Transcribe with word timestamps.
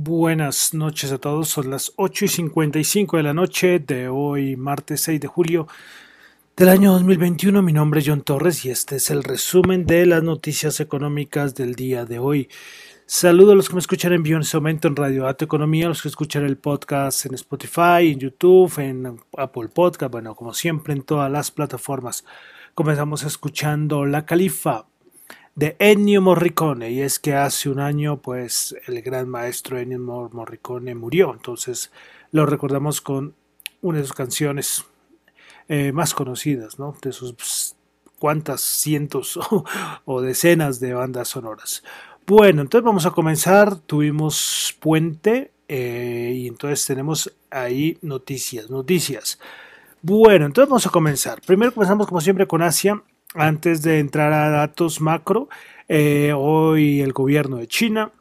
Buenas 0.00 0.74
noches 0.74 1.10
a 1.10 1.18
todos, 1.18 1.48
son 1.48 1.70
las 1.70 1.92
8 1.96 2.26
y 2.26 2.28
55 2.28 3.16
de 3.16 3.22
la 3.24 3.34
noche 3.34 3.80
de 3.80 4.06
hoy, 4.06 4.54
martes 4.54 5.00
6 5.00 5.20
de 5.20 5.26
julio 5.26 5.66
del 6.56 6.68
año 6.68 6.92
2021. 6.92 7.60
Mi 7.62 7.72
nombre 7.72 7.98
es 7.98 8.06
John 8.06 8.22
Torres 8.22 8.64
y 8.64 8.70
este 8.70 8.94
es 8.94 9.10
el 9.10 9.24
resumen 9.24 9.86
de 9.86 10.06
las 10.06 10.22
noticias 10.22 10.78
económicas 10.78 11.56
del 11.56 11.74
día 11.74 12.04
de 12.04 12.20
hoy. 12.20 12.48
Saludo 13.06 13.50
a 13.50 13.54
los 13.56 13.68
que 13.68 13.74
me 13.74 13.80
escuchan 13.80 14.12
en 14.12 14.22
vivo 14.22 14.36
en 14.36 14.42
este 14.42 14.56
momento 14.56 14.86
en 14.86 14.94
Radio 14.94 15.24
Dato 15.24 15.44
Economía, 15.44 15.86
a 15.86 15.88
los 15.88 16.00
que 16.00 16.08
escuchan 16.08 16.44
el 16.44 16.58
podcast 16.58 17.26
en 17.26 17.34
Spotify, 17.34 18.12
en 18.12 18.20
YouTube, 18.20 18.78
en 18.78 19.18
Apple 19.36 19.66
Podcast, 19.66 20.12
bueno, 20.12 20.36
como 20.36 20.54
siempre 20.54 20.94
en 20.94 21.02
todas 21.02 21.28
las 21.28 21.50
plataformas. 21.50 22.24
Comenzamos 22.72 23.24
escuchando 23.24 24.06
La 24.06 24.24
Califa 24.24 24.86
de 25.58 25.74
Ennio 25.80 26.22
Morricone 26.22 26.92
y 26.92 27.00
es 27.00 27.18
que 27.18 27.34
hace 27.34 27.68
un 27.68 27.80
año 27.80 28.22
pues 28.22 28.76
el 28.86 29.02
gran 29.02 29.28
maestro 29.28 29.76
Ennio 29.76 29.98
Morricone 29.98 30.94
murió. 30.94 31.32
Entonces 31.34 31.90
lo 32.30 32.46
recordamos 32.46 33.00
con 33.00 33.34
una 33.82 33.98
de 33.98 34.04
sus 34.04 34.12
canciones 34.12 34.84
eh, 35.66 35.90
más 35.90 36.14
conocidas 36.14 36.78
¿no? 36.78 36.94
de 37.02 37.10
sus 37.10 37.32
pues, 37.32 37.76
cuantas 38.20 38.60
cientos 38.60 39.36
o, 40.04 40.20
decenas 40.20 40.78
de 40.78 40.94
bandas 40.94 41.26
sonoras. 41.26 41.82
Bueno 42.24 42.62
entonces 42.62 42.84
vamos 42.84 43.04
a 43.06 43.10
comenzar. 43.10 43.80
Tuvimos 43.80 44.76
puente 44.78 45.50
eh, 45.66 46.34
y 46.36 46.46
entonces 46.46 46.86
tenemos 46.86 47.32
ahí 47.50 47.98
noticias 48.00 48.70
noticias. 48.70 49.40
Bueno 50.02 50.46
entonces 50.46 50.68
vamos 50.68 50.86
a 50.86 50.90
comenzar. 50.90 51.40
Primero 51.40 51.74
comenzamos 51.74 52.06
como 52.06 52.20
siempre 52.20 52.46
con 52.46 52.62
Asia 52.62 53.02
antes 53.34 53.82
de 53.82 53.98
entrar 53.98 54.32
a 54.32 54.50
datos 54.50 55.00
macro, 55.00 55.48
eh, 55.88 56.32
hoy 56.36 57.00
el 57.00 57.12
gobierno 57.12 57.56
de 57.58 57.68
China 57.68 58.12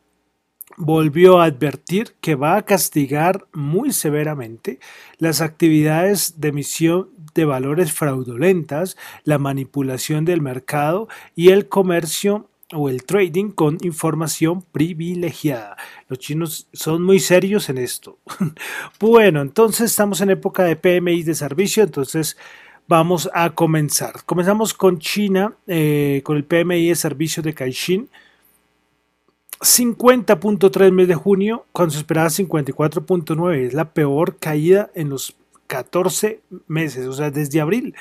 volvió 0.78 1.40
a 1.40 1.46
advertir 1.46 2.16
que 2.22 2.36
va 2.36 2.56
a 2.56 2.66
castigar 2.66 3.48
muy 3.52 3.92
severamente 3.92 4.80
las 5.18 5.42
actividades 5.42 6.40
de 6.40 6.50
emisión 6.50 7.10
de 7.34 7.46
valores 7.46 7.92
fraudulentas, 7.94 8.98
la 9.24 9.38
manipulación 9.38 10.24
del 10.26 10.42
mercado 10.42 11.08
y 11.36 11.50
el 11.50 11.68
comercio 11.68 12.50
o 12.74 12.90
el 12.90 13.04
trading 13.04 13.52
con 13.52 13.78
información 13.82 14.62
privilegiada. 14.62 15.78
Los 16.10 16.20
chinos 16.20 16.68
son 16.74 17.02
muy 17.02 17.20
serios 17.20 17.70
en 17.70 17.78
esto. 17.78 18.20
bueno, 19.00 19.42
entonces 19.42 19.92
estamos 19.92 20.22
en 20.22 20.32
época 20.32 20.64
de 20.64 20.76
PMI 20.76 21.24
de 21.24 21.36
servicio, 21.36 21.84
entonces 21.84 22.38
vamos 22.88 23.30
a 23.34 23.50
comenzar. 23.52 24.24
Comenzamos 24.26 24.74
con 24.74 25.00
China, 25.00 25.54
eh, 25.68 26.22
con 26.24 26.38
el 26.38 26.44
PMI 26.44 26.90
de 26.90 26.96
servicios 26.96 27.44
de 27.44 27.54
Caixin. 27.54 28.10
50.3 29.60 30.92
mes 30.92 31.08
de 31.08 31.16
junio, 31.16 31.66
cuando 31.72 31.94
se 31.94 32.00
esperaba 32.00 32.30
54.9. 32.30 33.68
Es 33.68 33.74
la 33.74 33.92
peor 33.92 34.38
caída 34.38 34.92
en 34.94 35.10
los 35.10 35.36
14 35.68 36.42
meses, 36.68 37.08
o 37.08 37.14
sea, 37.14 37.32
desde 37.32 37.60
abril 37.60 37.96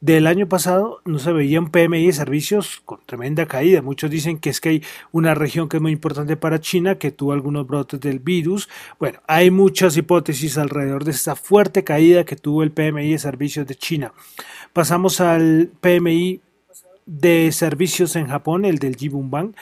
del 0.00 0.28
año 0.28 0.48
pasado 0.48 1.00
no 1.04 1.18
se 1.18 1.32
veía 1.32 1.60
un 1.60 1.70
PMI 1.70 2.06
de 2.06 2.12
servicios 2.12 2.80
con 2.84 3.00
tremenda 3.04 3.46
caída. 3.46 3.82
Muchos 3.82 4.10
dicen 4.10 4.38
que 4.38 4.50
es 4.50 4.60
que 4.60 4.68
hay 4.68 4.82
una 5.10 5.34
región 5.34 5.68
que 5.68 5.78
es 5.78 5.82
muy 5.82 5.92
importante 5.92 6.36
para 6.36 6.60
China 6.60 6.98
que 6.98 7.10
tuvo 7.10 7.32
algunos 7.32 7.66
brotes 7.66 8.00
del 8.00 8.20
virus. 8.20 8.68
Bueno, 9.00 9.20
hay 9.26 9.50
muchas 9.50 9.96
hipótesis 9.96 10.56
alrededor 10.56 11.04
de 11.04 11.10
esta 11.10 11.34
fuerte 11.34 11.82
caída 11.82 12.24
que 12.24 12.36
tuvo 12.36 12.62
el 12.62 12.70
PMI 12.70 13.12
de 13.12 13.18
servicios 13.18 13.66
de 13.66 13.74
China. 13.74 14.12
Pasamos 14.72 15.20
al 15.20 15.70
PMI 15.80 16.40
de 17.06 17.50
servicios 17.52 18.14
en 18.16 18.28
Japón, 18.28 18.64
el 18.64 18.78
del 18.78 18.96
Jibun 18.96 19.54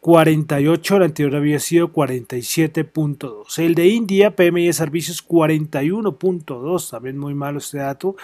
48, 0.00 0.96
el 0.96 1.02
anterior 1.02 1.36
había 1.36 1.58
sido 1.58 1.90
47.2. 1.90 3.58
El 3.58 3.74
de 3.74 3.86
India, 3.86 4.36
PMI 4.36 4.66
de 4.66 4.72
servicios 4.74 5.26
41.2, 5.26 6.90
también 6.90 7.16
muy 7.16 7.34
malo 7.34 7.56
este 7.56 7.78
dato 7.78 8.14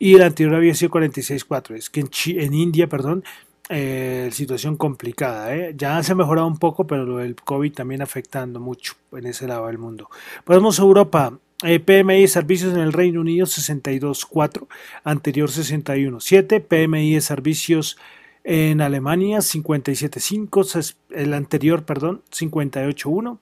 y 0.00 0.14
el 0.14 0.22
anterior 0.22 0.56
había 0.56 0.74
sido 0.74 0.90
46.4. 0.90 1.76
Es 1.76 1.90
que 1.90 2.00
en, 2.40 2.54
India, 2.54 2.88
perdón, 2.88 3.22
eh, 3.68 4.30
situación 4.32 4.76
complicada. 4.76 5.54
¿eh? 5.54 5.74
Ya 5.76 6.02
se 6.02 6.12
ha 6.12 6.14
mejorado 6.14 6.46
un 6.46 6.58
poco, 6.58 6.86
pero 6.86 7.04
lo 7.04 7.18
del 7.18 7.36
COVID 7.36 7.74
también 7.74 8.00
afectando 8.00 8.60
mucho 8.60 8.94
en 9.12 9.26
ese 9.26 9.46
lado 9.46 9.66
del 9.66 9.76
mundo. 9.76 10.08
Pasamos 10.42 10.80
a 10.80 10.82
Europa. 10.82 11.38
Eh, 11.62 11.78
PMI 11.78 12.22
de 12.22 12.28
servicios 12.28 12.72
en 12.72 12.80
el 12.80 12.94
Reino 12.94 13.20
Unido 13.20 13.44
62.4, 13.44 14.66
anterior 15.04 15.50
61.7. 15.50 16.62
PMI 16.62 17.14
de 17.14 17.20
servicios 17.20 17.98
en 18.42 18.80
Alemania 18.80 19.40
57.5, 19.40 20.94
el 21.10 21.34
anterior, 21.34 21.84
perdón, 21.84 22.22
58.1. 22.32 23.38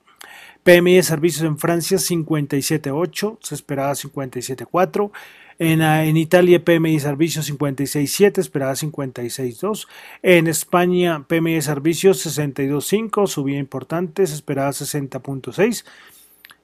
PMI 0.65 0.97
de 0.97 1.03
servicios 1.05 1.45
en 1.45 1.57
Francia 1.57 1.99
57.8, 1.99 3.39
se 3.41 3.55
esperaba 3.55 3.93
57.4. 3.93 5.13
En, 5.59 5.83
ah, 5.83 6.05
en 6.05 6.17
Italia 6.17 6.65
PMI 6.65 7.01
servicios 7.01 7.51
56.7, 7.51 8.39
esperaba 8.39 8.73
56.2. 8.73 9.89
En 10.23 10.47
España 10.47 11.25
PMI 11.27 11.61
servicios 11.63 12.25
62.5, 12.25 13.27
subía 13.27 13.59
importante, 13.59 14.25
se 14.27 14.35
esperaba 14.35 14.71
60.6. 14.71 15.85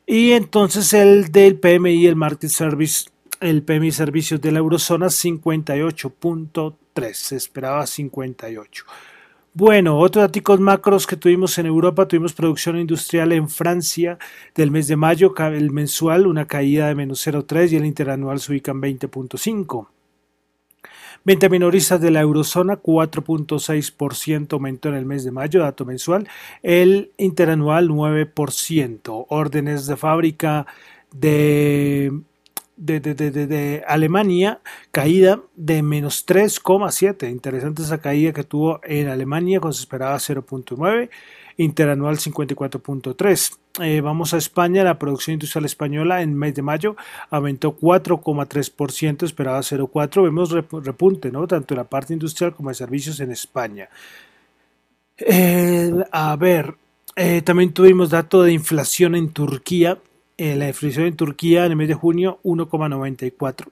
Y 0.06 0.32
entonces 0.32 0.93
el 0.93 1.32
del 1.32 1.58
PMI, 1.58 2.06
el 2.06 2.17
Market 2.17 2.50
Service, 2.50 3.08
el 3.41 3.62
PMI 3.62 3.91
servicios 3.91 4.38
de 4.41 4.52
la 4.52 4.61
eurozona 4.61 5.06
58.3, 5.06 7.14
se 7.14 7.37
esperaba 7.37 7.87
58. 7.87 8.85
Bueno, 9.56 10.01
otros 10.01 10.33
datos 10.33 10.59
macros 10.59 11.06
que 11.06 11.17
tuvimos 11.17 11.56
en 11.59 11.67
Europa, 11.67 12.09
tuvimos 12.09 12.33
producción 12.33 12.77
industrial 12.77 13.31
en 13.31 13.49
Francia 13.49 14.19
del 14.53 14.73
mes 14.73 14.89
de 14.89 14.97
mayo, 14.97 15.33
el 15.39 15.71
mensual 15.71 16.27
una 16.27 16.49
caída 16.49 16.89
de 16.89 16.97
menos 16.97 17.25
0,3 17.25 17.71
y 17.71 17.77
el 17.77 17.87
interanual 17.87 18.41
se 18.41 18.51
ubica 18.51 18.73
en 18.73 18.83
20.5. 18.83 19.87
Venta 21.23 21.49
minorista 21.49 21.99
de 21.99 22.11
la 22.11 22.21
eurozona, 22.21 22.83
4.6% 22.83 24.55
aumentó 24.55 24.89
en 24.89 24.97
el 24.97 25.06
mes 25.06 25.23
de 25.23 25.31
mayo, 25.31 25.61
dato 25.61 25.85
mensual. 25.85 26.29
El 26.65 27.12
interanual, 27.17 27.91
9%. 27.91 29.27
Órdenes 29.29 29.87
de 29.87 29.97
fábrica 29.97 30.67
de 31.12 32.12
de, 32.76 33.00
de, 33.00 33.15
de, 33.15 33.47
de, 33.47 33.85
Alemania, 33.87 34.61
caída 34.91 35.41
de 35.56 35.82
menos 35.82 36.26
3,7. 36.26 37.31
Interesante 37.31 37.82
esa 37.82 37.99
caída 37.99 38.32
que 38.32 38.44
tuvo 38.44 38.81
en 38.85 39.09
Alemania, 39.09 39.61
cuando 39.61 39.75
se 39.75 39.82
esperaba 39.82 40.17
0,9, 40.17 41.11
interanual 41.56 42.17
54,3. 42.17 43.59
Eh, 43.82 44.00
vamos 44.00 44.35
a 44.35 44.38
España, 44.38 44.85
la 44.85 44.99
producción 44.99 45.35
industrial 45.35 45.65
española 45.65 46.23
en 46.23 46.35
mes 46.35 46.55
de 46.55 46.62
mayo 46.62 46.97
aumentó 47.31 47.76
4,3%, 47.76 49.25
esperaba 49.25 49.59
0,4. 49.61 50.23
Vemos 50.23 50.50
repunte, 50.85 51.31
¿no? 51.31 51.47
Tanto 51.47 51.75
en 51.75 51.79
la 51.79 51.85
parte 51.85 52.12
industrial 52.12 52.55
como 52.55 52.69
de 52.69 52.75
servicios 52.75 53.20
en 53.20 53.32
España. 53.32 53.88
Eh, 55.17 55.93
a 56.11 56.37
ver, 56.37 56.75
eh, 57.17 57.43
también 57.43 57.73
tuvimos 57.73 58.11
dato 58.11 58.43
de 58.43 58.53
inflación 58.53 59.15
en 59.15 59.31
Turquía, 59.31 59.99
la 60.39 60.69
inflación 60.69 61.07
en 61.07 61.17
Turquía 61.17 61.65
en 61.65 61.73
el 61.73 61.77
mes 61.77 61.89
de 61.89 61.95
junio 61.95 62.41
1,94 62.43 63.67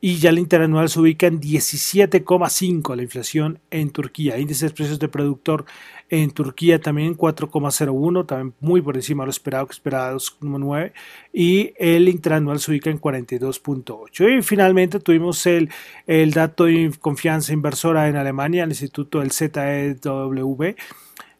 y 0.00 0.18
ya 0.18 0.30
el 0.30 0.38
interanual 0.38 0.88
se 0.88 1.00
ubica 1.00 1.26
en 1.26 1.40
17,5 1.40 2.94
la 2.94 3.02
inflación 3.02 3.58
en 3.70 3.90
Turquía. 3.90 4.38
Índices 4.38 4.70
de 4.70 4.76
precios 4.76 4.98
de 4.98 5.08
productor 5.08 5.64
en 6.10 6.30
Turquía 6.30 6.80
también 6.80 7.16
4,01, 7.16 8.26
también 8.26 8.54
muy 8.60 8.82
por 8.82 8.96
encima 8.96 9.24
de 9.24 9.26
lo 9.26 9.30
esperado, 9.30 9.66
que 9.66 9.72
esperaba 9.72 10.12
2,9 10.12 10.92
y 11.32 11.72
el 11.78 12.08
interanual 12.08 12.60
se 12.60 12.70
ubica 12.70 12.90
en 12.90 13.00
42,8. 13.00 14.38
Y 14.38 14.42
finalmente 14.42 15.00
tuvimos 15.00 15.44
el, 15.46 15.70
el 16.06 16.30
dato 16.32 16.64
de 16.64 16.92
confianza 17.00 17.52
inversora 17.52 18.08
en 18.08 18.16
Alemania, 18.16 18.64
el 18.64 18.70
instituto 18.70 19.20
del 19.20 19.32
ZEW 19.32 20.74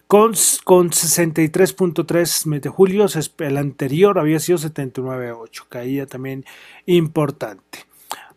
con, 0.07 0.33
con 0.65 0.91
63.3 0.91 2.47
mes 2.47 2.63
de 2.63 2.69
julio, 2.69 3.07
el 3.39 3.57
anterior 3.57 4.19
había 4.19 4.39
sido 4.39 4.59
79.8, 4.59 5.65
caída 5.69 6.07
también 6.07 6.45
importante. 6.87 7.87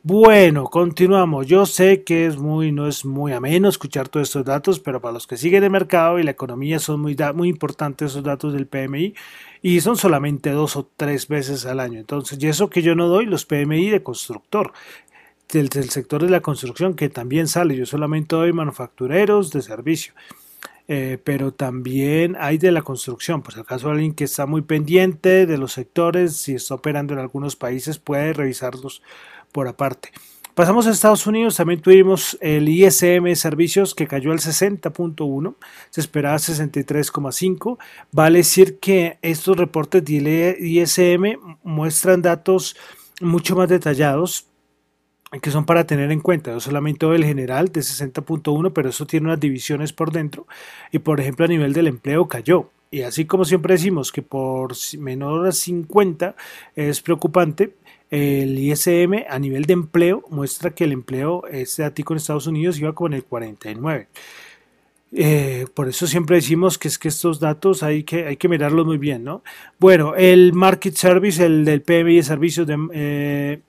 Bueno, 0.02 0.64
continuamos. 0.64 1.46
Yo 1.46 1.66
sé 1.66 2.04
que 2.04 2.26
es 2.26 2.38
muy, 2.38 2.72
no 2.72 2.88
es 2.88 3.04
muy 3.04 3.34
ameno 3.34 3.68
escuchar 3.68 4.08
todos 4.08 4.30
estos 4.30 4.46
datos, 4.46 4.80
pero 4.80 5.02
para 5.02 5.12
los 5.12 5.28
que 5.28 5.36
siguen 5.36 5.66
el 5.66 5.72
mercado 5.72 6.20
y 6.20 6.24
la 6.24 6.32
economía 6.32 6.80
son 6.80 7.02
muy, 7.02 7.18
muy 7.36 7.50
importantes 7.50 8.12
esos 8.12 8.24
datos 8.24 8.54
del 8.54 8.66
PMI 8.66 9.14
y 9.62 9.82
son 9.82 9.98
solamente 9.98 10.52
dos 10.52 10.78
o 10.78 10.90
tres 10.96 11.28
veces 11.28 11.66
al 11.66 11.82
año. 11.82 12.00
Entonces, 12.00 12.42
y 12.42 12.48
eso 12.48 12.70
que 12.70 12.82
yo 12.82 12.96
no 12.96 13.08
doy 13.08 13.26
los 13.26 13.46
PMI 13.46 13.90
de 13.90 14.02
constructor, 14.02 14.72
del, 15.52 15.68
del 15.68 15.90
sector 15.90 16.24
de 16.24 16.30
la 16.30 16.40
construcción 16.40 16.96
que 16.96 17.10
también 17.10 17.48
sale, 17.48 17.76
yo 17.76 17.86
solamente 17.86 18.38
doy 18.38 18.54
manufactureros 18.54 19.52
de 19.52 19.62
servicio. 19.62 20.14
Eh, 20.92 21.20
pero 21.24 21.54
también 21.54 22.36
hay 22.40 22.58
de 22.58 22.72
la 22.72 22.82
construcción. 22.82 23.44
Por 23.44 23.54
si 23.54 23.60
acaso 23.60 23.92
alguien 23.92 24.16
que 24.16 24.24
está 24.24 24.48
muy 24.48 24.64
pendiente 24.64 25.46
de 25.46 25.58
los 25.60 25.74
sectores, 25.74 26.36
si 26.36 26.56
está 26.56 26.74
operando 26.74 27.14
en 27.14 27.20
algunos 27.20 27.56
países, 27.56 28.00
puede 28.00 28.34
revisarlos 28.34 29.04
por 29.52 29.68
aparte. 29.68 30.10
Pasamos 30.56 30.88
a 30.88 30.90
Estados 30.90 31.28
Unidos, 31.28 31.58
también 31.58 31.80
tuvimos 31.80 32.40
el 32.42 32.68
ISM 32.68 33.36
servicios 33.36 33.94
que 33.94 34.08
cayó 34.08 34.32
al 34.32 34.40
60.1, 34.40 35.56
se 35.92 36.02
esperaba 36.02 36.38
63.5. 36.38 37.78
Vale 38.12 38.40
decir 38.40 38.80
que 38.80 39.20
estos 39.22 39.58
reportes 39.58 40.04
de 40.04 40.58
ISM 40.60 41.40
muestran 41.64 42.24
datos 42.24 42.76
mucho 43.22 43.56
más 43.56 43.70
detallados 43.70 44.49
que 45.42 45.52
son 45.52 45.66
para 45.66 45.86
tener 45.86 46.12
en 46.12 46.22
cuenta, 46.22 46.52
no 46.52 46.60
solamente 46.60 47.06
el 47.06 47.24
general 47.24 47.72
de 47.72 47.82
60.1, 47.82 48.72
pero 48.74 48.90
eso 48.90 49.06
tiene 49.06 49.28
unas 49.28 49.40
divisiones 49.40 49.94
por 49.94 50.12
dentro 50.12 50.48
y 50.92 51.00
por 51.00 51.20
ejemplo 51.20 51.46
a 51.46 51.48
nivel 51.48 51.74
del 51.74 51.88
empleo 51.88 52.28
cayó. 52.28 52.70
Y 52.92 53.02
así 53.02 53.26
como 53.26 53.46
siempre 53.46 53.76
decimos 53.76 54.12
que 54.12 54.24
por 54.24 54.74
menor 54.98 55.48
a 55.48 55.52
50 55.52 56.36
es 56.76 57.02
preocupante, 57.02 57.76
el 58.10 58.58
ISM 58.58 59.26
a 59.30 59.38
nivel 59.38 59.66
de 59.66 59.74
empleo 59.74 60.24
muestra 60.32 60.72
que 60.72 60.86
el 60.86 60.94
empleo 60.94 61.46
estático 61.46 62.14
en 62.14 62.18
Estados 62.18 62.48
Unidos 62.48 62.80
iba 62.80 62.94
con 62.96 63.14
el 63.14 63.24
49. 63.24 64.08
Eh, 65.12 65.66
por 65.74 65.88
eso 65.88 66.06
siempre 66.08 66.36
decimos 66.36 66.78
que 66.78 66.88
es 66.88 67.00
que 67.00 67.08
estos 67.08 67.40
datos 67.40 67.82
hay 67.82 68.04
que, 68.04 68.26
hay 68.26 68.38
que 68.38 68.48
mirarlos 68.48 68.86
muy 68.86 68.98
bien, 68.98 69.24
¿no? 69.24 69.44
Bueno, 69.80 70.16
el 70.16 70.54
Market 70.54 70.96
Service, 70.96 71.44
el 71.44 71.66
del 71.66 71.82
PMI 71.82 72.18
de 72.18 72.24
servicios 72.24 72.68
de, 72.68 72.78
eh, 72.94 73.60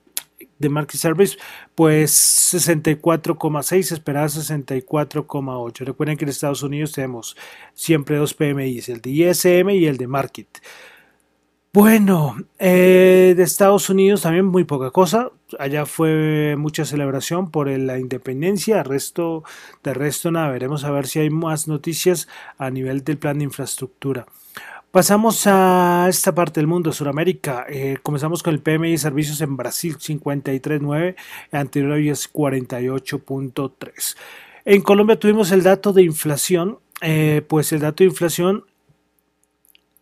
de 0.61 0.69
Market 0.69 0.99
Service, 0.99 1.37
pues 1.75 2.11
64,6, 2.53 3.91
esperaba 3.91 4.27
64,8. 4.27 5.85
Recuerden 5.85 6.17
que 6.17 6.25
en 6.25 6.29
Estados 6.29 6.63
Unidos 6.63 6.93
tenemos 6.93 7.35
siempre 7.73 8.17
dos 8.17 8.33
PMIs, 8.33 8.89
el 8.89 9.01
de 9.01 9.09
ISM 9.09 9.69
y 9.71 9.85
el 9.85 9.97
de 9.97 10.07
Market. 10.07 10.47
Bueno, 11.73 12.35
eh, 12.59 13.33
de 13.37 13.43
Estados 13.43 13.89
Unidos 13.89 14.23
también 14.23 14.45
muy 14.45 14.65
poca 14.65 14.91
cosa. 14.91 15.31
Allá 15.57 15.85
fue 15.85 16.55
mucha 16.57 16.83
celebración 16.83 17.49
por 17.49 17.69
la 17.69 17.97
independencia. 17.97 18.83
Resto, 18.83 19.43
de 19.81 19.93
resto 19.93 20.31
nada, 20.31 20.49
veremos 20.49 20.83
a 20.83 20.91
ver 20.91 21.07
si 21.07 21.19
hay 21.19 21.29
más 21.29 21.69
noticias 21.69 22.27
a 22.57 22.69
nivel 22.71 23.05
del 23.05 23.17
plan 23.17 23.37
de 23.37 23.45
infraestructura. 23.45 24.25
Pasamos 24.91 25.47
a 25.47 26.05
esta 26.09 26.35
parte 26.35 26.59
del 26.59 26.67
mundo, 26.67 26.91
Sudamérica. 26.91 27.65
Eh, 27.69 27.97
comenzamos 28.03 28.43
con 28.43 28.53
el 28.53 28.59
PMI 28.59 28.91
de 28.91 28.97
servicios 28.97 29.39
en 29.39 29.55
Brasil, 29.55 29.97
53.9, 29.97 31.15
anterior 31.53 31.93
había 31.93 32.11
48.3. 32.11 34.17
En 34.65 34.81
Colombia 34.81 35.17
tuvimos 35.17 35.53
el 35.53 35.63
dato 35.63 35.93
de 35.93 36.03
inflación, 36.03 36.79
eh, 36.99 37.41
pues 37.47 37.71
el 37.71 37.79
dato 37.79 38.03
de 38.03 38.09
inflación, 38.09 38.65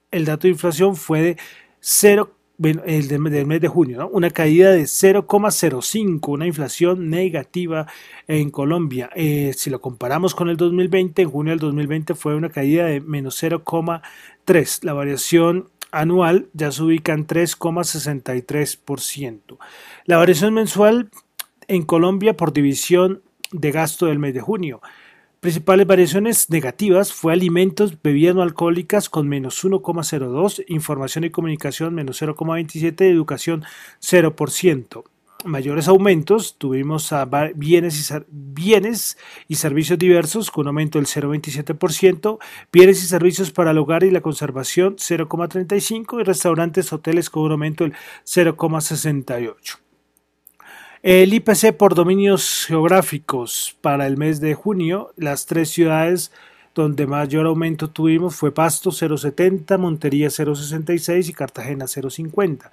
el 0.10 0.26
dato 0.26 0.48
de 0.48 0.54
inflación 0.54 0.96
fue 0.96 1.22
de 1.22 1.38
0 1.82 2.34
el 2.62 3.08
del 3.08 3.46
mes 3.46 3.62
de 3.62 3.68
junio, 3.68 4.10
una 4.12 4.30
caída 4.30 4.72
de 4.72 4.84
0,05, 4.84 6.28
una 6.28 6.46
inflación 6.46 7.10
negativa 7.10 7.88
en 8.28 8.52
Colombia. 8.52 9.10
Eh, 9.16 9.54
si 9.56 9.70
lo 9.70 9.80
comparamos 9.80 10.36
con 10.36 10.50
el 10.50 10.58
2020, 10.58 11.22
en 11.22 11.30
junio 11.30 11.52
del 11.52 11.60
2020 11.60 12.16
fue 12.16 12.36
una 12.36 12.50
caída 12.50 12.86
de 12.86 13.00
menos 13.00 13.42
0,3. 13.42 14.84
La 14.84 14.92
variación 14.94 15.70
anual 15.92 16.50
ya 16.54 16.72
se 16.72 16.84
ubica 16.84 17.14
en 17.14 17.26
3,63%. 17.26 19.58
La 20.06 20.18
variación 20.18 20.54
mensual 20.54 21.10
en 21.68 21.84
Colombia 21.84 22.36
por 22.36 22.52
división 22.52 23.22
de 23.52 23.72
gasto 23.72 24.08
del 24.08 24.20
mes 24.20 24.34
de 24.34 24.42
junio. 24.42 24.82
Principales 25.40 25.88
variaciones 25.88 26.50
negativas 26.50 27.14
fue 27.14 27.32
alimentos, 27.32 28.02
bebidas 28.04 28.36
no 28.36 28.42
alcohólicas 28.42 29.08
con 29.08 29.30
menos 29.30 29.64
1,02, 29.64 30.66
información 30.68 31.24
y 31.24 31.30
comunicación 31.30 31.96
menos 31.96 32.22
0,27, 32.22 33.10
educación 33.10 33.64
0%. 34.02 35.04
Mayores 35.46 35.88
aumentos 35.88 36.58
tuvimos 36.58 37.14
a 37.14 37.24
bienes 37.56 38.12
y, 38.12 38.14
bienes 38.28 39.18
y 39.48 39.56
servicios 39.56 39.98
diversos 39.98 40.52
con 40.52 40.64
un 40.64 40.68
aumento 40.68 41.00
del 41.00 41.08
0,27%, 41.08 42.38
bienes 42.74 43.02
y 43.02 43.08
servicios 43.08 43.52
para 43.52 43.72
el 43.72 43.78
hogar 43.78 44.04
y 44.04 44.12
la 44.12 44.20
conservación 44.20 44.98
0,35% 44.98 46.20
y 46.20 46.24
restaurantes, 46.26 46.92
hoteles 46.92 47.30
con 47.30 47.44
un 47.44 47.54
aumento 47.54 47.86
del 47.86 47.94
0,68%. 48.26 49.89
El 51.02 51.34
IPC 51.34 51.78
por 51.78 51.96
dominios 51.96 52.66
geográficos 52.68 53.78
para 53.80 54.06
el 54.06 54.18
mes 54.18 54.42
de 54.42 54.54
junio, 54.54 55.14
las 55.16 55.46
tres 55.46 55.70
ciudades 55.70 56.34
donde 56.76 57.08
mayor 57.08 57.46
aumento 57.46 57.90
tuvimos 57.90 58.36
fue 58.36 58.54
Pasto 58.54 58.92
0,70, 58.92 59.78
Montería 59.78 60.28
0,66 60.28 61.30
y 61.30 61.34
Cartagena 61.34 61.86
0,50. 61.86 62.70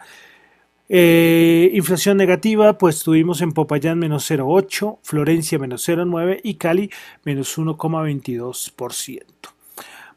Eh, 0.89 1.71
inflación 1.73 2.17
negativa, 2.17 2.79
pues 2.79 3.05
tuvimos 3.05 3.43
en 3.43 3.53
Popayán 3.53 4.01
menos 4.01 4.29
0,8, 4.29 4.99
Florencia 5.03 5.61
menos 5.61 5.89
0,9 5.89 6.41
y 6.43 6.55
Cali 6.55 6.91
menos 7.25 7.57
1,22%. 7.57 9.23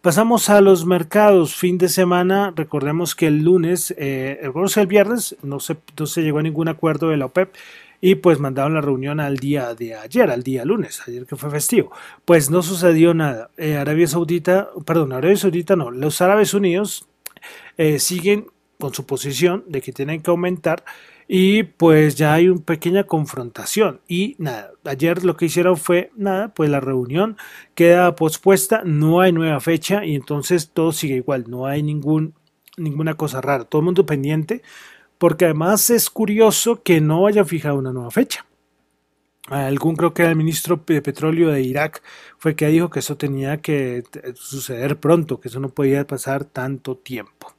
Pasamos 0.02 0.50
a 0.50 0.62
los 0.62 0.86
mercados. 0.86 1.56
Fin 1.56 1.78
de 1.78 1.90
semana, 1.90 2.54
recordemos 2.56 3.16
que 3.16 3.28
el 3.28 3.44
lunes, 3.44 3.94
eh, 3.98 4.40
el 4.42 4.88
viernes, 4.88 5.36
no 5.44 5.60
se, 5.60 5.78
no 6.00 6.06
se 6.08 6.22
llegó 6.22 6.40
a 6.40 6.44
ningún 6.44 6.70
acuerdo 6.70 7.10
de 7.10 7.18
la 7.18 7.26
OPEP 7.26 7.54
y 8.02 8.16
pues 8.16 8.40
mandaron 8.40 8.74
la 8.74 8.82
reunión 8.82 9.20
al 9.20 9.38
día 9.38 9.76
de 9.76 9.96
ayer, 9.96 10.30
al 10.30 10.44
día 10.44 10.66
lunes, 10.66 11.02
ayer 11.08 11.26
que 11.26 11.36
fue 11.36 11.50
festivo. 11.50 11.92
Pues 12.26 12.50
no 12.50 12.62
sucedió 12.62 13.14
nada. 13.14 13.52
Eh, 13.58 13.76
Arabia 13.76 14.08
Saudita, 14.08 14.70
perdón, 14.86 15.14
Arabia 15.14 15.38
Saudita 15.38 15.76
no, 15.76 15.92
los 15.92 16.22
Árabes 16.22 16.54
Unidos 16.54 17.08
eh, 17.78 18.00
siguen 18.00 18.48
con 18.80 18.94
su 18.94 19.06
posición 19.06 19.66
de 19.68 19.82
que 19.82 19.92
tienen 19.92 20.22
que 20.22 20.32
aumentar 20.32 20.84
y 21.28 21.64
pues 21.64 22.16
ya 22.16 22.34
hay 22.34 22.50
una 22.50 22.62
pequeña 22.62 23.04
confrontación 23.04 24.02
y 24.08 24.36
nada, 24.40 24.72
ayer 24.86 25.24
lo 25.24 25.38
que 25.38 25.46
hicieron 25.46 25.78
fue 25.78 26.12
nada, 26.16 26.54
pues 26.54 26.70
la 26.70 26.80
reunión 26.80 27.38
queda 27.76 28.16
pospuesta, 28.16 28.82
no 28.84 29.22
hay 29.22 29.32
nueva 29.32 29.60
fecha 29.60 30.06
y 30.06 30.16
entonces 30.16 30.72
todo 30.72 30.92
sigue 30.92 31.16
igual, 31.16 31.46
no 31.48 31.68
hay 31.68 31.84
ningún, 31.84 32.34
ninguna 32.78 33.14
cosa 33.14 33.42
rara, 33.42 33.66
todo 33.66 33.82
el 33.82 33.86
mundo 33.86 34.06
pendiente 34.08 34.64
porque 35.20 35.46
además 35.46 35.92
es 35.92 36.10
curioso 36.10 36.82
que 36.82 37.02
no 37.02 37.28
haya 37.28 37.46
fijado 37.46 37.76
una 37.78 37.94
nueva 37.94 38.10
fecha. 38.10 38.46
algún 39.50 39.96
creo 39.96 40.14
que 40.14 40.24
era 40.24 40.32
el 40.32 40.38
ministro 40.38 40.82
de 40.88 41.02
petróleo 41.02 41.52
de 41.52 41.62
Irak 41.62 42.02
fue 42.38 42.56
que 42.56 42.68
dijo 42.68 42.90
que 42.90 43.00
eso 43.00 43.18
tenía 43.18 43.62
que 43.62 44.04
suceder 44.36 45.00
pronto, 45.00 45.40
que 45.40 45.50
eso 45.50 45.60
no 45.60 45.70
podía 45.70 46.08
pasar 46.08 46.46
tanto 46.46 46.98
tiempo. 46.98 47.54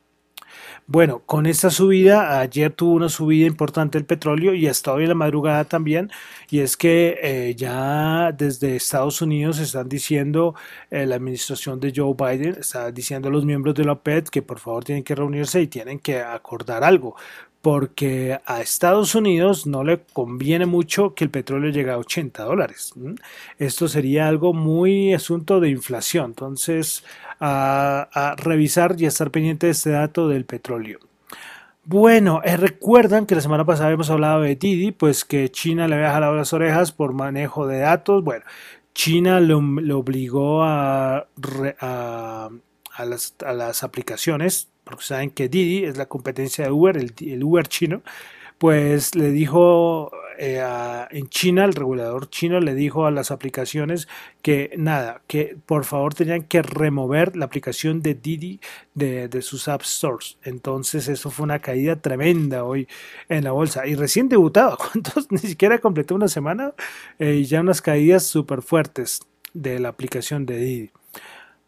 Bueno, 0.86 1.22
con 1.24 1.46
esta 1.46 1.70
subida, 1.70 2.40
ayer 2.40 2.72
tuvo 2.72 2.94
una 2.94 3.08
subida 3.08 3.46
importante 3.46 3.96
el 3.96 4.04
petróleo 4.04 4.54
y 4.54 4.66
hasta 4.66 4.92
hoy 4.92 5.04
en 5.04 5.10
la 5.10 5.14
madrugada 5.14 5.64
también, 5.64 6.10
y 6.50 6.60
es 6.60 6.76
que 6.76 7.18
eh, 7.22 7.54
ya 7.56 8.32
desde 8.36 8.74
Estados 8.76 9.22
Unidos 9.22 9.60
están 9.60 9.88
diciendo, 9.88 10.54
eh, 10.90 11.06
la 11.06 11.16
administración 11.16 11.78
de 11.78 11.92
Joe 11.94 12.14
Biden 12.18 12.56
está 12.58 12.90
diciendo 12.90 13.28
a 13.28 13.32
los 13.32 13.44
miembros 13.44 13.74
de 13.76 13.84
la 13.84 13.92
OPED 13.92 14.24
que 14.24 14.42
por 14.42 14.58
favor 14.58 14.82
tienen 14.82 15.04
que 15.04 15.14
reunirse 15.14 15.62
y 15.62 15.68
tienen 15.68 16.00
que 16.00 16.20
acordar 16.20 16.82
algo, 16.82 17.14
porque 17.62 18.40
a 18.46 18.60
Estados 18.60 19.14
Unidos 19.14 19.66
no 19.66 19.84
le 19.84 20.00
conviene 20.12 20.64
mucho 20.64 21.14
que 21.14 21.24
el 21.24 21.30
petróleo 21.30 21.70
llegue 21.70 21.90
a 21.90 21.98
80 21.98 22.42
dólares. 22.44 22.94
Esto 23.58 23.86
sería 23.88 24.28
algo 24.28 24.54
muy 24.54 25.12
asunto 25.12 25.60
de 25.60 25.68
inflación. 25.68 26.26
Entonces, 26.26 27.04
a, 27.38 28.34
revisar 28.38 28.96
y 28.98 29.04
a 29.04 29.08
estar 29.08 29.30
pendiente 29.30 29.66
de 29.66 29.72
este 29.72 29.90
dato 29.90 30.28
del 30.28 30.44
petróleo. 30.44 31.00
Bueno, 31.84 32.40
eh, 32.44 32.56
recuerdan 32.56 33.26
que 33.26 33.34
la 33.34 33.40
semana 33.40 33.64
pasada 33.64 33.90
hemos 33.90 34.10
hablado 34.10 34.42
de 34.42 34.54
Didi, 34.54 34.92
pues 34.92 35.24
que 35.24 35.50
China 35.50 35.88
le 35.88 35.96
había 35.96 36.12
jalado 36.12 36.36
las 36.36 36.52
orejas 36.52 36.92
por 36.92 37.12
manejo 37.12 37.66
de 37.66 37.80
datos. 37.80 38.22
Bueno, 38.22 38.44
China 38.94 39.40
lo, 39.40 39.58
obligó 39.98 40.62
a, 40.62 41.26
a, 41.80 42.50
las, 43.04 43.34
a, 43.44 43.52
las, 43.52 43.82
aplicaciones 43.82 44.68
porque 44.90 45.06
saben 45.06 45.30
que 45.30 45.48
Didi 45.48 45.84
es 45.84 45.96
la 45.96 46.06
competencia 46.06 46.64
de 46.64 46.70
Uber, 46.70 46.96
el, 46.96 47.44
Uber 47.44 47.66
chino, 47.68 48.02
pues 48.58 49.14
le 49.14 49.30
dijo 49.30 50.10
eh, 50.38 50.62
en 51.10 51.28
China, 51.28 51.64
el 51.64 51.74
regulador 51.74 52.28
chino 52.30 52.60
le 52.60 52.74
dijo 52.74 53.06
a 53.06 53.10
las 53.10 53.30
aplicaciones 53.30 54.08
que 54.42 54.72
nada, 54.76 55.22
que 55.26 55.56
por 55.66 55.84
favor 55.84 56.14
tenían 56.14 56.42
que 56.44 56.62
remover 56.62 57.36
la 57.36 57.44
aplicación 57.46 58.00
de 58.00 58.14
Didi 58.14 58.60
de, 58.94 59.42
sus 59.42 59.68
App 59.68 59.82
Stores. 59.82 60.38
Entonces 60.42 61.08
eso 61.08 61.30
fue 61.30 61.44
una 61.44 61.60
caída 61.60 61.96
tremenda 61.96 62.64
hoy 62.64 62.88
en 63.28 63.44
la 63.44 63.52
bolsa. 63.52 63.86
Y 63.86 63.94
recién 63.94 64.28
debutado, 64.28 64.78
¿cuántos? 64.92 65.30
Ni 65.30 65.38
siquiera 65.38 65.78
completó 65.78 66.14
una 66.14 66.28
semana 66.28 66.74
eh, 67.18 67.36
y 67.36 67.44
ya 67.44 67.60
unas 67.60 67.82
caídas 67.82 68.24
súper 68.24 68.62
fuertes 68.62 69.20
de 69.52 69.78
la 69.78 69.88
aplicación 69.90 70.46
de 70.46 70.56
Didi. 70.58 70.90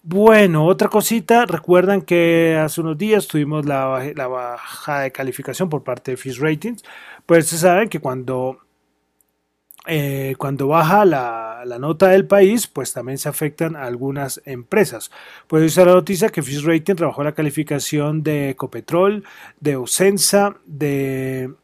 Bueno, 0.04 0.66
otra 0.66 0.88
cosita, 0.88 1.46
recuerdan 1.46 2.02
que 2.02 2.56
hace 2.60 2.80
unos 2.80 2.98
días 2.98 3.28
tuvimos 3.28 3.66
la, 3.66 3.86
bajada 4.26 5.02
de 5.02 5.12
calificación 5.12 5.68
por 5.68 5.84
parte 5.84 6.10
de 6.10 6.16
Fish 6.16 6.40
Ratings, 6.40 6.82
pues 7.24 7.46
se 7.46 7.56
saben 7.56 7.88
que 7.88 8.00
cuando, 8.00 8.58
eh, 9.86 10.34
cuando 10.38 10.66
baja 10.66 11.04
la, 11.04 11.64
nota 11.78 12.08
del 12.08 12.26
país, 12.26 12.66
pues 12.66 12.92
también 12.92 13.16
se 13.18 13.28
afectan 13.28 13.76
algunas 13.76 14.42
empresas. 14.44 15.12
Pues 15.46 15.62
dice 15.62 15.84
la 15.84 15.92
noticia 15.92 16.30
que 16.30 16.42
Fish 16.42 16.64
Ratings 16.64 16.96
trabajó 16.96 17.22
la 17.22 17.34
calificación 17.34 18.24
de 18.24 18.50
Ecopetrol, 18.50 19.24
de 19.60 19.76
Ocensa, 19.76 20.56
de 20.66 21.54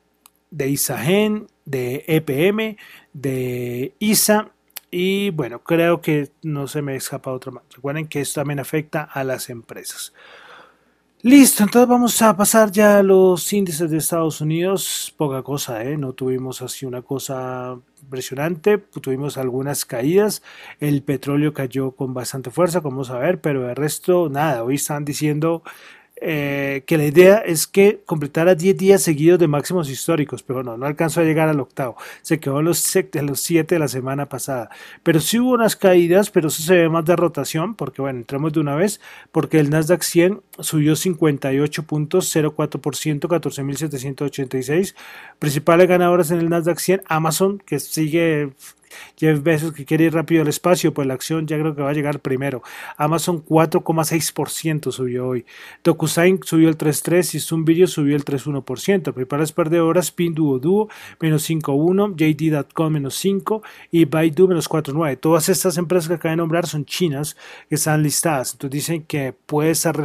Isagen, 0.53 1.49
de 1.65 2.05
EPM, 2.07 2.77
de 3.13 3.95
ISA 3.99 4.53
y 4.91 5.31
bueno, 5.31 5.63
creo 5.63 6.01
que 6.01 6.31
no 6.43 6.67
se 6.67 6.83
me 6.83 6.97
escapa 6.97 7.33
otra 7.33 7.53
más. 7.53 7.65
Recuerden 7.75 8.09
que 8.09 8.21
esto 8.21 8.41
también 8.41 8.61
afecta 8.61 9.03
a 9.03 9.25
las 9.25 9.51
empresas. 9.51 10.13
Listo, 11.23 11.65
entonces 11.65 11.89
vamos 11.89 12.23
a 12.23 12.37
pasar 12.37 12.71
ya 12.71 12.99
a 12.99 13.03
los 13.03 13.53
índices 13.53 13.91
de 13.91 13.97
Estados 13.97 14.41
Unidos. 14.41 15.13
Poca 15.17 15.43
cosa, 15.43 15.83
¿eh? 15.83 15.97
No 15.97 16.13
tuvimos 16.13 16.63
así 16.63 16.87
una 16.87 17.03
cosa 17.03 17.77
impresionante. 18.03 18.79
Tuvimos 18.79 19.37
algunas 19.37 19.85
caídas. 19.85 20.43
El 20.79 21.03
petróleo 21.03 21.53
cayó 21.53 21.91
con 21.91 22.15
bastante 22.15 22.53
fuerza, 22.53 22.83
como 22.83 22.99
vamos 22.99 23.11
a 23.11 23.19
ver, 23.19 23.41
pero 23.41 23.69
el 23.69 23.75
resto, 23.75 24.29
nada. 24.29 24.63
Hoy 24.63 24.77
están 24.77 25.05
diciendo 25.05 25.65
eh, 26.21 26.83
que 26.87 26.99
la 26.99 27.05
idea 27.05 27.39
es 27.39 27.67
que 27.67 28.03
completara 28.05 28.55
10 28.55 28.77
días 28.77 29.03
seguidos 29.03 29.39
de 29.39 29.49
máximos 29.49 29.89
históricos, 29.89 30.43
pero 30.43 30.63
no, 30.63 30.77
no 30.77 30.87
alcanzó 30.87 31.21
a 31.21 31.25
llegar 31.25 31.49
al 31.49 31.61
octavo, 31.61 31.97
se 32.23 32.41
quedó 32.41 32.61
en 32.61 32.67
los 32.67 32.79
7 32.79 33.75
de 33.75 33.79
la 33.79 33.89
semana 33.89 34.29
pasada. 34.29 34.71
Pero 35.03 35.21
sí 35.21 35.39
hubo 35.39 35.53
unas 35.53 35.77
caídas, 35.77 36.31
pero 36.31 36.49
eso 36.49 36.63
se 36.63 36.75
ve 36.75 36.89
más 36.89 37.05
de 37.05 37.17
rotación, 37.17 37.75
porque 37.75 38.03
bueno, 38.03 38.19
entramos 38.19 38.53
de 38.53 38.61
una 38.61 38.75
vez, 38.75 39.01
porque 39.33 39.59
el 39.61 39.71
Nasdaq 39.71 40.03
100 40.03 40.43
subió 40.61 40.95
58.04%, 40.95 43.29
14.786. 43.29 44.95
Principales 45.39 45.89
ganadoras 45.89 46.31
en 46.31 46.41
el 46.41 46.49
Nasdaq 46.49 46.79
100, 46.79 47.03
Amazon, 47.09 47.63
que 47.65 47.79
sigue 47.79 48.53
Jeff 49.17 49.43
Bezos 49.43 49.73
que 49.73 49.85
quiere 49.85 50.05
ir 50.05 50.15
rápido 50.15 50.43
al 50.43 50.49
espacio, 50.49 50.95
pues 50.95 51.07
la 51.07 51.15
acción 51.15 51.47
ya 51.47 51.59
creo 51.59 51.75
que 51.75 51.83
va 51.83 51.91
a 51.91 51.95
llegar 51.95 52.21
primero. 52.21 52.63
Amazon 52.97 53.45
4,6% 53.45 54.93
subió 54.93 55.29
hoy. 55.29 55.45
DocuSign 55.85 56.41
subió 56.45 56.69
el 56.69 56.79
3,3% 56.79 57.35
y 57.35 57.41
Zoom 57.41 57.65
Video 57.65 57.87
subió 57.87 58.17
el 58.17 58.25
3,1%. 58.25 59.13
Preparas 59.13 59.53
perdedoras, 59.53 60.11
Pinduoduo 60.11 60.89
menos 61.21 61.49
5,1%, 61.49 62.17
JD.com 62.17 62.93
menos 62.93 63.25
5% 63.25 63.63
y 63.91 64.05
Baidu 64.05 64.49
menos 64.49 64.69
4,9%. 64.69 65.19
Todas 65.21 65.49
estas 65.49 65.79
empresas 65.79 66.09
que 66.09 66.15
acabo 66.15 66.31
de 66.31 66.37
nombrar 66.37 66.67
son 66.67 66.85
chinas 66.85 67.37
que 67.69 67.75
están 67.75 68.03
listadas. 68.03 68.53
Entonces 68.53 68.73
dicen 68.73 69.03
que 69.03 69.33
puede 69.33 69.71
estar 69.71 69.97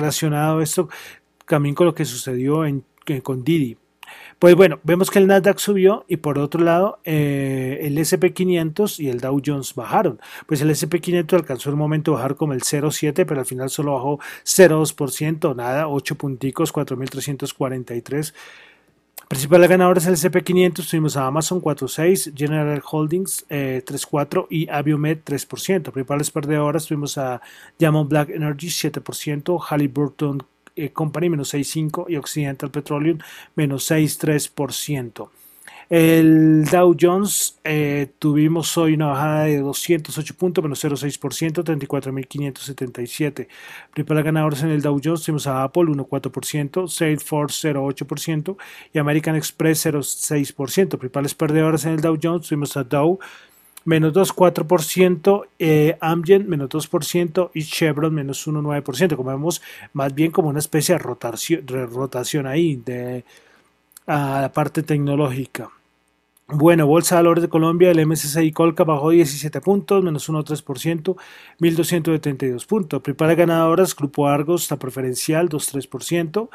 relacionado 0.43 0.61
esto 0.61 0.89
también 1.47 1.75
con 1.75 1.87
lo 1.87 1.95
que 1.95 2.05
sucedió 2.05 2.65
en, 2.65 2.83
con 3.21 3.43
Didi. 3.43 3.77
Pues 4.39 4.55
bueno, 4.55 4.79
vemos 4.83 5.09
que 5.09 5.19
el 5.19 5.27
Nasdaq 5.27 5.57
subió 5.57 6.05
y 6.07 6.17
por 6.17 6.37
otro 6.37 6.61
lado 6.61 6.99
eh, 7.05 7.79
el 7.81 7.97
SP500 7.97 8.99
y 8.99 9.09
el 9.09 9.19
Dow 9.19 9.41
Jones 9.43 9.73
bajaron. 9.73 10.19
Pues 10.45 10.61
el 10.61 10.69
SP500 10.69 11.33
alcanzó 11.33 11.69
el 11.69 11.77
momento 11.77 12.11
de 12.11 12.15
bajar 12.15 12.35
como 12.35 12.53
el 12.53 12.61
0,7, 12.61 13.25
pero 13.25 13.39
al 13.39 13.45
final 13.45 13.69
solo 13.69 13.93
bajó 13.93 14.19
0,2%, 14.43 15.55
nada, 15.55 15.87
8 15.87 16.15
punticos, 16.15 16.73
4.343. 16.73 18.33
Principales 19.33 19.67
ganadores 19.67 20.05
del 20.05 20.13
SP500 20.13 20.87
tuvimos 20.87 21.17
a 21.17 21.25
Amazon 21.25 21.59
4.6, 21.59 22.37
General 22.37 22.79
Holdings 22.87 23.43
3.4 23.49 24.43
eh, 24.43 24.47
y 24.51 24.69
Aviomed 24.69 25.23
3%. 25.25 25.91
Principales 25.91 26.29
perdedoras 26.29 26.85
tuvimos 26.85 27.17
a 27.17 27.41
Diamond 27.79 28.07
Black 28.07 28.29
Energy 28.29 28.67
7%, 28.67 29.59
Halliburton 29.59 30.43
eh, 30.75 30.91
Company 30.91 31.31
menos 31.31 31.51
6,5% 31.51 32.05
y 32.09 32.17
Occidental 32.17 32.69
Petroleum 32.69 33.17
menos 33.55 33.89
6,3%. 33.89 35.29
El 35.89 36.65
Dow 36.65 36.95
Jones 36.99 37.59
eh, 37.63 38.07
tuvimos 38.17 38.77
hoy 38.77 38.93
una 38.93 39.07
bajada 39.07 39.43
de 39.43 39.59
208 39.59 40.35
puntos, 40.35 40.63
menos 40.63 40.83
0,6%, 40.83 41.63
34.577. 41.63 43.47
Principales 43.91 44.23
ganadores 44.23 44.63
en 44.63 44.69
el 44.69 44.81
Dow 44.81 44.99
Jones 45.03 45.23
tuvimos 45.23 45.47
a 45.47 45.63
Apple 45.63 45.83
1,4%, 45.83 46.87
Salesforce 46.87 47.73
0,8% 47.73 48.57
y 48.93 48.99
American 48.99 49.35
Express 49.35 49.85
0,6%. 49.85 50.97
Principales 50.97 51.35
perdedores 51.35 51.85
en 51.85 51.93
el 51.93 52.01
Dow 52.01 52.17
Jones 52.21 52.47
tuvimos 52.47 52.77
a 52.77 52.83
Dow 52.83 53.19
menos 53.85 54.13
2,4%, 54.13 55.47
eh, 55.59 55.97
Amgen 55.99 56.47
menos 56.47 56.69
2% 56.69 57.51
y 57.53 57.63
Chevron 57.63 58.13
menos 58.13 58.47
1,9%. 58.47 59.15
Como 59.17 59.31
vemos, 59.31 59.61
más 59.91 60.13
bien 60.15 60.31
como 60.31 60.49
una 60.49 60.59
especie 60.59 60.95
de 60.95 60.99
rotación, 60.99 61.65
de 61.65 61.85
rotación 61.85 62.47
ahí 62.47 62.77
de 62.77 63.25
a 64.05 64.41
la 64.41 64.51
parte 64.51 64.83
tecnológica. 64.83 65.69
Bueno, 66.47 66.85
Bolsa 66.85 67.15
de 67.15 67.19
Valores 67.19 67.41
de 67.41 67.49
Colombia, 67.49 67.89
el 67.89 68.05
MSCI 68.05 68.51
Colca 68.51 68.83
bajó 68.83 69.11
17 69.11 69.61
puntos, 69.61 70.03
menos 70.03 70.29
1,3%, 70.29 71.15
1.272 71.59 72.65
puntos. 72.67 73.01
Principales 73.01 73.37
ganadoras, 73.37 73.95
Grupo 73.95 74.27
Argos, 74.27 74.63
está 74.63 74.77
preferencial, 74.77 75.49
2,3%. 75.49 76.49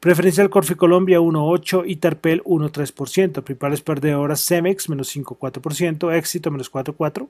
Preferencial 0.00 0.50
Corfi 0.50 0.74
Colombia 0.74 1.20
1.8 1.20 1.84
y 1.86 1.96
Tarpel 1.96 2.42
1.3%. 2.44 3.42
Principales 3.42 3.80
perdedoras 3.80 4.44
Cemex 4.44 4.88
menos 4.88 5.16
5.4%, 5.16 6.14
Éxito 6.14 6.50
menos 6.50 6.70
4.4% 6.70 7.28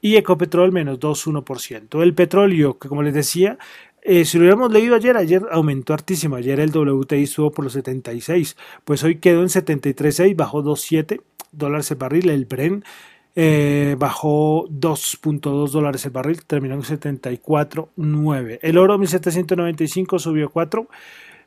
y 0.00 0.16
Ecopetrol 0.16 0.72
menos 0.72 0.98
2.1%. 0.98 2.02
El 2.02 2.12
petróleo, 2.14 2.78
que 2.78 2.88
como 2.88 3.02
les 3.02 3.14
decía, 3.14 3.56
eh, 4.02 4.24
si 4.24 4.36
lo 4.36 4.42
hubiéramos 4.42 4.72
leído 4.72 4.96
ayer, 4.96 5.16
ayer 5.16 5.42
aumentó 5.50 5.94
hartísimo. 5.94 6.36
Ayer 6.36 6.58
el 6.58 6.70
WTI 6.70 7.22
estuvo 7.22 7.52
por 7.52 7.64
los 7.64 7.72
76, 7.74 8.56
pues 8.84 9.04
hoy 9.04 9.16
quedó 9.16 9.42
en 9.42 9.48
73.6, 9.48 10.34
bajó 10.34 10.62
2.7 10.62 11.20
dólares 11.52 11.90
el 11.92 11.96
barril. 11.98 12.30
El 12.30 12.44
Bren 12.46 12.84
eh, 13.36 13.94
bajó 13.98 14.68
2.2 14.68 15.70
dólares 15.70 16.04
el 16.04 16.10
barril, 16.10 16.44
terminó 16.44 16.74
en 16.74 16.82
74.9. 16.82 18.58
El 18.60 18.78
oro 18.78 18.98
1795 18.98 20.18
subió 20.18 20.50
4. 20.50 20.88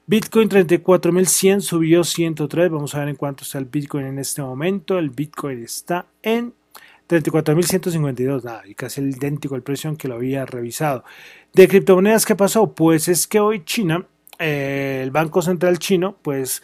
Bitcoin 0.07 0.49
34.100 0.49 1.61
subió 1.61 2.03
103. 2.03 2.69
Vamos 2.69 2.95
a 2.95 2.99
ver 2.99 3.09
en 3.09 3.15
cuánto 3.15 3.43
está 3.43 3.57
el 3.57 3.65
Bitcoin 3.65 4.05
en 4.05 4.19
este 4.19 4.41
momento. 4.41 4.97
El 4.97 5.09
Bitcoin 5.09 5.63
está 5.63 6.05
en 6.21 6.53
34.152. 7.07 8.43
Nada, 8.43 8.63
y 8.65 8.75
casi 8.75 9.01
el 9.01 9.09
idéntico 9.09 9.55
al 9.55 9.63
precio 9.63 9.89
en 9.89 9.97
que 9.97 10.07
lo 10.07 10.15
había 10.15 10.45
revisado. 10.45 11.03
De 11.53 11.67
criptomonedas, 11.67 12.25
¿qué 12.25 12.35
pasó? 12.35 12.73
Pues 12.73 13.07
es 13.07 13.27
que 13.27 13.39
hoy 13.39 13.63
China, 13.63 14.05
eh, 14.39 15.01
el 15.03 15.11
Banco 15.11 15.41
Central 15.41 15.79
chino, 15.79 16.17
pues 16.21 16.61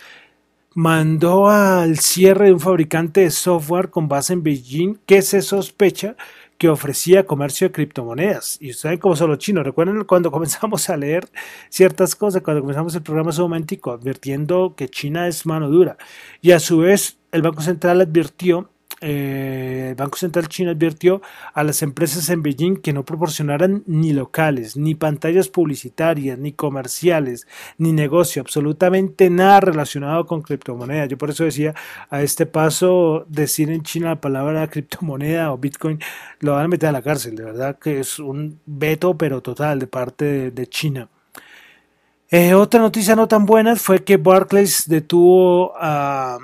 mandó 0.74 1.50
al 1.50 2.00
cierre 2.00 2.46
de 2.48 2.54
un 2.54 2.60
fabricante 2.60 3.22
de 3.22 3.32
software 3.32 3.90
con 3.90 4.08
base 4.08 4.34
en 4.34 4.44
Beijing 4.44 5.00
que 5.06 5.22
se 5.22 5.42
sospecha 5.42 6.16
que 6.62 6.70
ofrecía 6.70 7.26
comercio 7.26 7.68
de 7.68 7.72
criptomonedas. 7.72 8.58
Y 8.62 8.70
ustedes 8.70 9.00
cómo 9.00 9.16
son 9.16 9.32
los 9.32 9.40
chinos. 9.40 9.66
Recuerden 9.66 10.04
cuando 10.04 10.32
comenzamos 10.32 10.90
a 10.92 10.96
leer 10.96 11.28
ciertas 11.70 12.16
cosas, 12.16 12.44
cuando 12.44 12.62
comenzamos 12.62 12.94
el 12.94 13.02
programa 13.02 13.32
hace 13.32 13.42
un 13.42 13.50
momentico, 13.50 13.92
advirtiendo 13.92 14.76
que 14.76 14.88
China 14.88 15.28
es 15.28 15.46
mano 15.48 15.70
dura. 15.70 15.98
Y 16.40 16.52
a 16.52 16.60
su 16.60 16.78
vez, 16.78 17.18
el 17.32 17.42
Banco 17.42 17.62
Central 17.64 18.00
advirtió 18.02 18.70
eh, 19.02 19.88
el 19.90 19.96
Banco 19.96 20.18
Central 20.18 20.48
Chino 20.48 20.70
advirtió 20.70 21.22
a 21.54 21.64
las 21.64 21.82
empresas 21.82 22.30
en 22.30 22.44
Beijing 22.44 22.78
que 22.78 22.94
no 22.94 23.04
proporcionaran 23.04 23.84
ni 23.88 24.14
locales, 24.14 24.78
ni 24.78 24.94
pantallas 24.94 25.50
publicitarias, 25.50 26.38
ni 26.38 26.52
comerciales, 26.52 27.48
ni 27.80 27.94
negocio, 27.94 28.42
absolutamente 28.42 29.30
nada 29.32 29.60
relacionado 29.60 30.28
con 30.28 30.44
criptomonedas. 30.44 31.10
Yo 31.10 31.18
por 31.18 31.32
eso 31.32 31.44
decía, 31.44 31.74
a 32.12 32.22
este 32.22 32.46
paso 32.46 33.26
decir 33.28 33.72
en 33.72 33.82
China 33.82 34.10
la 34.10 34.22
palabra 34.22 34.68
criptomoneda 34.68 35.52
o 35.52 35.58
Bitcoin 35.58 36.00
lo 36.40 36.54
van 36.54 36.66
a 36.66 36.68
meter 36.68 36.90
a 36.90 36.92
la 36.92 37.02
cárcel, 37.02 37.36
de 37.36 37.44
verdad 37.44 37.80
que 37.80 38.00
es 38.00 38.20
un 38.20 38.60
veto 38.68 39.18
pero 39.18 39.42
total 39.42 39.80
de 39.80 39.88
parte 39.88 40.52
de, 40.52 40.68
China. 40.68 41.10
Eh, 42.30 42.54
otra 42.54 42.80
noticia 42.80 43.16
no 43.16 43.28
tan 43.28 43.46
buena 43.46 43.76
fue 43.76 44.04
que 44.04 44.18
Barclays 44.18 44.88
detuvo 44.88 45.74
a 45.76 46.38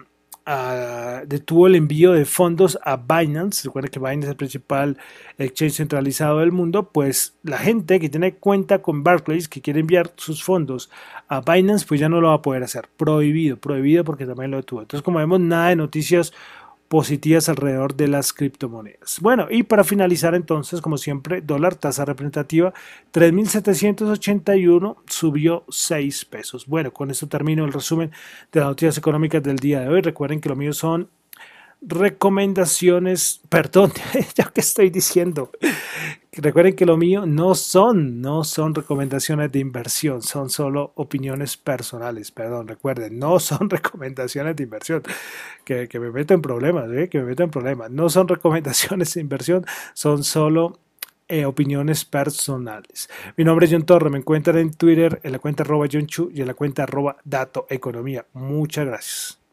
detuvo 1.25 1.67
el 1.67 1.75
envío 1.75 2.13
de 2.13 2.25
fondos 2.25 2.79
a 2.83 2.95
Binance. 2.95 3.63
Recuerden 3.65 3.91
que 3.91 3.99
Binance 3.99 4.27
es 4.27 4.29
el 4.29 4.37
principal 4.37 4.97
exchange 5.37 5.73
centralizado 5.73 6.39
del 6.39 6.51
mundo. 6.51 6.89
Pues 6.91 7.35
la 7.43 7.57
gente 7.57 7.99
que 7.99 8.09
tiene 8.09 8.35
cuenta 8.35 8.81
con 8.81 9.03
Barclays, 9.03 9.49
que 9.49 9.61
quiere 9.61 9.81
enviar 9.81 10.13
sus 10.15 10.43
fondos 10.43 10.89
a 11.27 11.41
Binance, 11.41 11.85
pues 11.85 11.99
ya 11.99 12.07
no 12.07 12.21
lo 12.21 12.29
va 12.29 12.35
a 12.35 12.41
poder 12.41 12.63
hacer. 12.63 12.87
Prohibido, 12.95 13.57
prohibido 13.57 14.03
porque 14.03 14.25
también 14.25 14.51
lo 14.51 14.57
detuvo. 14.57 14.81
Entonces, 14.81 15.03
como 15.03 15.19
vemos, 15.19 15.39
nada 15.39 15.69
de 15.69 15.75
noticias 15.75 16.33
positivas 16.87 17.49
alrededor 17.49 17.95
de 17.95 18.07
las 18.07 18.33
criptomonedas. 18.33 19.19
Bueno, 19.21 19.47
y 19.49 19.63
para 19.63 19.83
finalizar 19.83 20.35
entonces, 20.35 20.81
como 20.81 20.97
siempre, 20.97 21.41
dólar 21.41 21.75
tasa 21.75 22.05
representativa 22.05 22.73
3.781 23.13 24.97
subió 25.05 25.65
6 25.69 26.25
pesos. 26.25 26.67
Bueno, 26.67 26.91
con 26.91 27.11
esto 27.11 27.27
termino 27.27 27.65
el 27.65 27.73
resumen 27.73 28.11
de 28.51 28.59
las 28.59 28.69
noticias 28.69 28.97
económicas 28.97 29.43
del 29.43 29.57
día 29.57 29.81
de 29.81 29.89
hoy. 29.89 30.01
Recuerden 30.01 30.39
que 30.39 30.49
lo 30.49 30.55
mío 30.55 30.73
son 30.73 31.09
recomendaciones, 31.81 33.41
perdón, 33.49 33.91
ya 34.35 34.45
que 34.45 34.61
estoy 34.61 34.89
diciendo, 34.89 35.51
recuerden 36.31 36.75
que 36.75 36.85
lo 36.85 36.97
mío 36.97 37.25
no 37.25 37.55
son, 37.55 38.21
no 38.21 38.43
son 38.43 38.73
recomendaciones 38.73 39.51
de 39.51 39.59
inversión, 39.59 40.21
son 40.21 40.49
solo 40.49 40.91
opiniones 40.95 41.57
personales, 41.57 42.31
perdón, 42.31 42.67
recuerden, 42.67 43.19
no 43.19 43.39
son 43.39 43.69
recomendaciones 43.69 44.55
de 44.55 44.63
inversión, 44.63 45.03
que, 45.63 45.87
me 45.99 46.11
meto 46.11 46.33
en 46.33 46.41
problemas, 46.41 46.91
¿eh? 46.91 47.09
que 47.09 47.19
me 47.19 47.25
meto 47.25 47.43
en 47.43 47.51
problemas, 47.51 47.91
no 47.91 48.09
son 48.09 48.27
recomendaciones 48.27 49.13
de 49.13 49.21
inversión, 49.21 49.65
son 49.93 50.23
solo 50.23 50.79
eh, 51.29 51.45
opiniones 51.45 52.05
personales. 52.05 53.09
Mi 53.35 53.43
nombre 53.43 53.65
es 53.65 53.71
John 53.71 53.85
Torre, 53.85 54.09
me 54.09 54.17
encuentran 54.17 54.57
en 54.57 54.71
Twitter 54.73 55.19
en 55.23 55.33
la 55.33 55.39
cuenta 55.39 55.63
arroba 55.63 55.87
John 55.91 56.07
Chu 56.07 56.31
y 56.33 56.41
en 56.41 56.47
la 56.47 56.53
cuenta 56.53 56.83
arroba 56.83 57.17
Dato 57.25 57.67
Economía. 57.69 58.25
Muchas 58.33 58.85
gracias. 58.85 59.46